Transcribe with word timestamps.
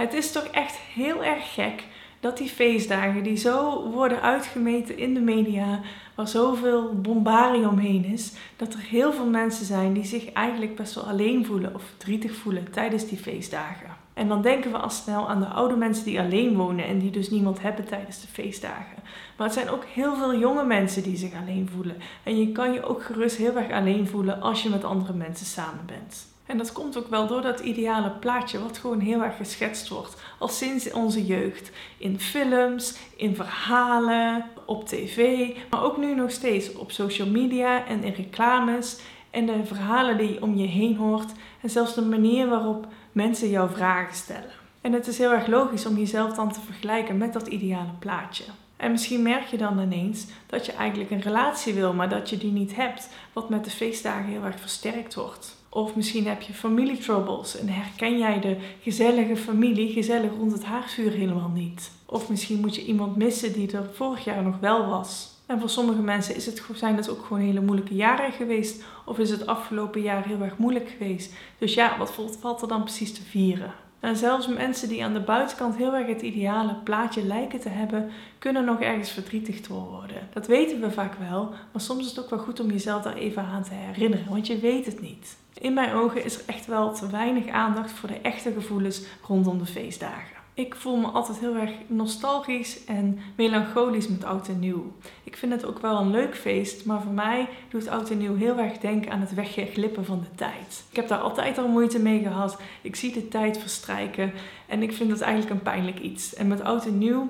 Het 0.00 0.14
is 0.14 0.32
toch 0.32 0.44
echt 0.44 0.76
heel 0.94 1.24
erg 1.24 1.54
gek 1.54 1.84
dat 2.20 2.38
die 2.38 2.48
feestdagen 2.48 3.22
die 3.22 3.36
zo 3.36 3.82
worden 3.90 4.22
uitgemeten 4.22 4.98
in 4.98 5.14
de 5.14 5.20
media, 5.20 5.80
waar 6.14 6.28
zoveel 6.28 7.00
bombaring 7.00 7.66
omheen 7.66 8.04
is, 8.04 8.32
dat 8.56 8.72
er 8.72 8.80
heel 8.80 9.12
veel 9.12 9.26
mensen 9.26 9.66
zijn 9.66 9.92
die 9.92 10.04
zich 10.04 10.32
eigenlijk 10.32 10.76
best 10.76 10.94
wel 10.94 11.04
alleen 11.04 11.46
voelen 11.46 11.74
of 11.74 11.82
verdrietig 11.82 12.34
voelen 12.34 12.70
tijdens 12.72 13.06
die 13.06 13.18
feestdagen. 13.18 13.96
En 14.14 14.28
dan 14.28 14.42
denken 14.42 14.70
we 14.70 14.78
al 14.78 14.90
snel 14.90 15.28
aan 15.28 15.40
de 15.40 15.46
oude 15.46 15.76
mensen 15.76 16.04
die 16.04 16.20
alleen 16.20 16.56
wonen 16.56 16.84
en 16.84 16.98
die 16.98 17.10
dus 17.10 17.30
niemand 17.30 17.62
hebben 17.62 17.84
tijdens 17.84 18.20
de 18.20 18.28
feestdagen. 18.28 19.02
Maar 19.36 19.46
het 19.46 19.56
zijn 19.56 19.70
ook 19.70 19.84
heel 19.84 20.16
veel 20.16 20.38
jonge 20.38 20.64
mensen 20.64 21.02
die 21.02 21.16
zich 21.16 21.32
alleen 21.34 21.68
voelen. 21.74 21.96
En 22.22 22.38
je 22.38 22.52
kan 22.52 22.72
je 22.72 22.82
ook 22.82 23.02
gerust 23.02 23.36
heel 23.36 23.56
erg 23.56 23.70
alleen 23.70 24.06
voelen 24.06 24.40
als 24.40 24.62
je 24.62 24.68
met 24.68 24.84
andere 24.84 25.12
mensen 25.12 25.46
samen 25.46 25.86
bent. 25.86 26.28
En 26.50 26.58
dat 26.58 26.72
komt 26.72 26.96
ook 26.96 27.08
wel 27.08 27.26
door 27.26 27.42
dat 27.42 27.60
ideale 27.60 28.10
plaatje, 28.10 28.62
wat 28.62 28.78
gewoon 28.78 29.00
heel 29.00 29.22
erg 29.22 29.36
geschetst 29.36 29.88
wordt, 29.88 30.22
al 30.38 30.48
sinds 30.48 30.92
onze 30.92 31.26
jeugd. 31.26 31.70
In 31.98 32.20
films, 32.20 32.98
in 33.16 33.34
verhalen, 33.34 34.44
op 34.66 34.88
tv, 34.88 35.48
maar 35.70 35.82
ook 35.84 35.96
nu 35.96 36.14
nog 36.14 36.30
steeds 36.30 36.72
op 36.72 36.90
social 36.90 37.28
media 37.28 37.86
en 37.86 38.04
in 38.04 38.12
reclames. 38.12 39.00
En 39.30 39.46
de 39.46 39.64
verhalen 39.64 40.18
die 40.18 40.32
je 40.32 40.42
om 40.42 40.56
je 40.56 40.66
heen 40.66 40.96
hoort 40.96 41.32
en 41.60 41.70
zelfs 41.70 41.94
de 41.94 42.02
manier 42.02 42.48
waarop 42.48 42.86
mensen 43.12 43.50
jouw 43.50 43.68
vragen 43.68 44.14
stellen. 44.14 44.50
En 44.80 44.92
het 44.92 45.06
is 45.06 45.18
heel 45.18 45.32
erg 45.32 45.46
logisch 45.46 45.86
om 45.86 45.96
jezelf 45.96 46.34
dan 46.34 46.52
te 46.52 46.60
vergelijken 46.60 47.18
met 47.18 47.32
dat 47.32 47.46
ideale 47.46 47.94
plaatje. 47.98 48.44
En 48.80 48.90
misschien 48.90 49.22
merk 49.22 49.46
je 49.46 49.56
dan 49.56 49.78
ineens 49.78 50.26
dat 50.46 50.66
je 50.66 50.72
eigenlijk 50.72 51.10
een 51.10 51.20
relatie 51.20 51.74
wil, 51.74 51.92
maar 51.92 52.08
dat 52.08 52.30
je 52.30 52.36
die 52.38 52.52
niet 52.52 52.76
hebt, 52.76 53.08
wat 53.32 53.48
met 53.48 53.64
de 53.64 53.70
feestdagen 53.70 54.30
heel 54.30 54.44
erg 54.44 54.60
versterkt 54.60 55.14
wordt. 55.14 55.56
Of 55.68 55.96
misschien 55.96 56.26
heb 56.26 56.42
je 56.42 56.52
familietroubles 56.52 57.58
en 57.58 57.68
herken 57.68 58.18
jij 58.18 58.40
de 58.40 58.56
gezellige 58.82 59.36
familie, 59.36 59.92
gezellig 59.92 60.30
rond 60.38 60.52
het 60.52 60.64
haardvuur 60.64 61.10
helemaal 61.10 61.50
niet. 61.54 61.90
Of 62.06 62.28
misschien 62.28 62.60
moet 62.60 62.74
je 62.74 62.84
iemand 62.84 63.16
missen 63.16 63.52
die 63.52 63.72
er 63.72 63.90
vorig 63.92 64.24
jaar 64.24 64.42
nog 64.42 64.58
wel 64.60 64.86
was. 64.86 65.28
En 65.46 65.60
voor 65.60 65.70
sommige 65.70 66.02
mensen 66.02 66.36
is 66.36 66.46
het, 66.46 66.62
zijn 66.74 66.96
het 66.96 67.10
ook 67.10 67.24
gewoon 67.24 67.42
hele 67.42 67.60
moeilijke 67.60 67.94
jaren 67.94 68.32
geweest. 68.32 68.82
Of 69.04 69.18
is 69.18 69.30
het 69.30 69.46
afgelopen 69.46 70.02
jaar 70.02 70.26
heel 70.26 70.40
erg 70.40 70.56
moeilijk 70.56 70.88
geweest. 70.88 71.32
Dus 71.58 71.74
ja, 71.74 71.98
wat 71.98 72.12
valt 72.40 72.62
er 72.62 72.68
dan 72.68 72.82
precies 72.82 73.14
te 73.14 73.22
vieren? 73.22 73.74
En 74.00 74.16
zelfs 74.16 74.46
mensen 74.48 74.88
die 74.88 75.04
aan 75.04 75.12
de 75.12 75.20
buitenkant 75.20 75.76
heel 75.76 75.94
erg 75.94 76.06
het 76.06 76.22
ideale 76.22 76.74
plaatje 76.74 77.26
lijken 77.26 77.60
te 77.60 77.68
hebben, 77.68 78.10
kunnen 78.38 78.64
nog 78.64 78.80
ergens 78.80 79.10
verdrietig 79.10 79.60
door 79.60 79.88
worden. 79.88 80.28
Dat 80.32 80.46
weten 80.46 80.80
we 80.80 80.90
vaak 80.90 81.14
wel, 81.14 81.54
maar 81.72 81.82
soms 81.82 82.04
is 82.04 82.08
het 82.08 82.20
ook 82.20 82.30
wel 82.30 82.38
goed 82.38 82.60
om 82.60 82.70
jezelf 82.70 83.02
daar 83.02 83.16
even 83.16 83.42
aan 83.42 83.62
te 83.62 83.74
herinneren, 83.74 84.28
want 84.28 84.46
je 84.46 84.58
weet 84.58 84.86
het 84.86 85.00
niet. 85.00 85.36
In 85.58 85.74
mijn 85.74 85.92
ogen 85.92 86.24
is 86.24 86.38
er 86.38 86.42
echt 86.46 86.66
wel 86.66 86.94
te 86.94 87.10
weinig 87.10 87.48
aandacht 87.48 87.90
voor 87.90 88.08
de 88.08 88.20
echte 88.22 88.52
gevoelens 88.52 89.02
rondom 89.26 89.58
de 89.58 89.66
feestdagen. 89.66 90.39
Ik 90.60 90.74
voel 90.74 90.96
me 90.96 91.06
altijd 91.06 91.38
heel 91.38 91.54
erg 91.54 91.70
nostalgisch 91.86 92.84
en 92.84 93.18
melancholisch 93.36 94.08
met 94.08 94.24
oud 94.24 94.48
en 94.48 94.58
nieuw. 94.58 94.92
Ik 95.24 95.36
vind 95.36 95.52
het 95.52 95.64
ook 95.64 95.78
wel 95.78 95.98
een 95.98 96.10
leuk 96.10 96.36
feest, 96.36 96.84
maar 96.84 97.02
voor 97.02 97.12
mij 97.12 97.48
doet 97.68 97.88
oud 97.88 98.10
en 98.10 98.18
nieuw 98.18 98.36
heel 98.36 98.58
erg 98.58 98.78
denken 98.78 99.12
aan 99.12 99.20
het 99.20 99.34
wegglippen 99.34 100.04
van 100.04 100.20
de 100.20 100.34
tijd. 100.34 100.84
Ik 100.90 100.96
heb 100.96 101.08
daar 101.08 101.18
altijd 101.18 101.58
al 101.58 101.68
moeite 101.68 101.98
mee 101.98 102.22
gehad. 102.22 102.60
Ik 102.82 102.96
zie 102.96 103.12
de 103.12 103.28
tijd 103.28 103.58
verstrijken 103.58 104.32
en 104.66 104.82
ik 104.82 104.92
vind 104.92 105.10
dat 105.10 105.20
eigenlijk 105.20 105.52
een 105.52 105.62
pijnlijk 105.62 105.98
iets. 105.98 106.34
En 106.34 106.48
met 106.48 106.62
oud 106.62 106.86
en 106.86 106.98
nieuw 106.98 107.26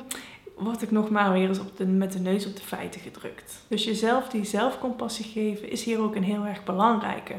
word 0.60 0.82
ik 0.82 0.90
nog 0.90 1.10
maar 1.10 1.32
weer 1.32 1.48
eens 1.48 1.58
op 1.58 1.72
met 1.86 2.12
de 2.12 2.18
neus 2.18 2.46
op 2.46 2.56
de 2.56 2.62
feiten 2.62 3.00
gedrukt. 3.00 3.64
Dus 3.68 3.84
jezelf 3.84 4.28
die 4.28 4.44
zelfcompassie 4.44 5.24
geven 5.24 5.70
is 5.70 5.84
hier 5.84 6.00
ook 6.00 6.14
een 6.14 6.24
heel 6.24 6.44
erg 6.44 6.64
belangrijke. 6.64 7.34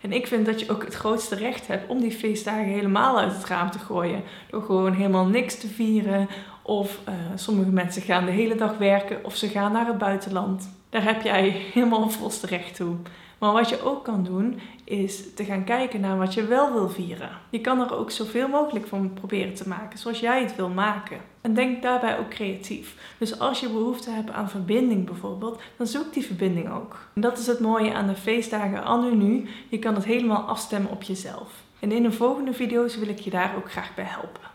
En 0.00 0.12
ik 0.12 0.26
vind 0.26 0.46
dat 0.46 0.60
je 0.60 0.70
ook 0.70 0.84
het 0.84 0.94
grootste 0.94 1.34
recht 1.34 1.66
hebt 1.66 1.88
om 1.88 2.00
die 2.00 2.12
feestdagen 2.12 2.64
helemaal 2.64 3.18
uit 3.18 3.32
het 3.32 3.44
raam 3.44 3.70
te 3.70 3.78
gooien. 3.78 4.22
Door 4.50 4.62
gewoon 4.62 4.92
helemaal 4.92 5.26
niks 5.26 5.58
te 5.58 5.68
vieren. 5.68 6.28
Of 6.62 7.00
uh, 7.08 7.14
sommige 7.34 7.70
mensen 7.70 8.02
gaan 8.02 8.24
de 8.24 8.30
hele 8.30 8.54
dag 8.54 8.78
werken 8.78 9.24
of 9.24 9.36
ze 9.36 9.48
gaan 9.48 9.72
naar 9.72 9.86
het 9.86 9.98
buitenland. 9.98 10.68
Daar 10.94 11.04
heb 11.04 11.22
jij 11.22 11.48
helemaal 11.48 12.10
volste 12.10 12.46
recht 12.46 12.74
toe. 12.74 12.96
Maar 13.38 13.52
wat 13.52 13.68
je 13.68 13.82
ook 13.82 14.04
kan 14.04 14.24
doen, 14.24 14.60
is 14.84 15.34
te 15.34 15.44
gaan 15.44 15.64
kijken 15.64 16.00
naar 16.00 16.18
wat 16.18 16.34
je 16.34 16.46
wel 16.46 16.72
wil 16.72 16.88
vieren. 16.88 17.30
Je 17.50 17.60
kan 17.60 17.80
er 17.80 17.96
ook 17.96 18.10
zoveel 18.10 18.48
mogelijk 18.48 18.86
van 18.86 19.12
proberen 19.14 19.54
te 19.54 19.68
maken, 19.68 19.98
zoals 19.98 20.20
jij 20.20 20.42
het 20.42 20.56
wil 20.56 20.68
maken. 20.68 21.20
En 21.40 21.54
denk 21.54 21.82
daarbij 21.82 22.18
ook 22.18 22.28
creatief. 22.28 22.96
Dus 23.18 23.38
als 23.38 23.60
je 23.60 23.68
behoefte 23.68 24.10
hebt 24.10 24.30
aan 24.30 24.50
verbinding 24.50 25.06
bijvoorbeeld, 25.06 25.60
dan 25.76 25.86
zoek 25.86 26.12
die 26.12 26.26
verbinding 26.26 26.72
ook. 26.72 26.98
En 27.14 27.20
dat 27.20 27.38
is 27.38 27.46
het 27.46 27.60
mooie 27.60 27.94
aan 27.94 28.06
de 28.06 28.16
feestdagen 28.16 28.84
anno 28.84 29.14
nu. 29.14 29.48
Je 29.68 29.78
kan 29.78 29.94
het 29.94 30.04
helemaal 30.04 30.42
afstemmen 30.42 30.90
op 30.90 31.02
jezelf. 31.02 31.52
En 31.78 31.92
in 31.92 32.02
de 32.02 32.12
volgende 32.12 32.52
video's 32.52 32.96
wil 32.96 33.08
ik 33.08 33.18
je 33.18 33.30
daar 33.30 33.54
ook 33.56 33.70
graag 33.70 33.94
bij 33.94 34.04
helpen. 34.04 34.53